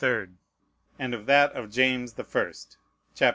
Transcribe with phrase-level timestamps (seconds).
[0.01, 0.33] 3rd,
[0.97, 2.77] and of that of James the First,
[3.13, 3.29] chap.